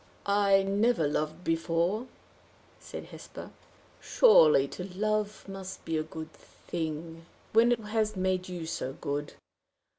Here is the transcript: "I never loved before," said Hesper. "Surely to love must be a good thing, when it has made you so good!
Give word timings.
"I 0.25 0.63
never 0.63 1.07
loved 1.07 1.43
before," 1.43 2.07
said 2.79 3.03
Hesper. 3.11 3.51
"Surely 3.99 4.67
to 4.69 4.83
love 4.97 5.47
must 5.47 5.85
be 5.85 5.95
a 5.95 6.01
good 6.01 6.33
thing, 6.33 7.27
when 7.53 7.71
it 7.73 7.79
has 7.79 8.15
made 8.15 8.49
you 8.49 8.65
so 8.65 8.93
good! 8.93 9.33